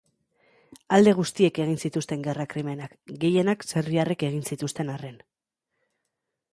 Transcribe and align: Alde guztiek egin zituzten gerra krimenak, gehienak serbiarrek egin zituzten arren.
Alde 0.97 1.11
guztiek 1.19 1.59
egin 1.65 1.77
zituzten 1.89 2.25
gerra 2.29 2.47
krimenak, 2.55 2.97
gehienak 3.25 3.69
serbiarrek 3.75 4.27
egin 4.31 4.43
zituzten 4.53 4.95
arren. 4.97 5.25